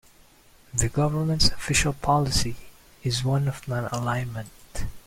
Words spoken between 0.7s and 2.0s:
The government's official